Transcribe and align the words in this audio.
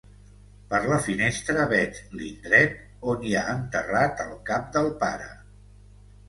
Per 0.69 0.77
la 0.91 0.95
finestra 1.07 1.65
veig 1.73 1.99
l'indret 2.21 2.79
on 3.13 3.27
hi 3.29 3.35
ha 3.41 3.45
enterrat 3.53 4.25
el 4.25 4.33
cap 4.49 4.73
del 4.79 4.91
pare. 5.05 5.31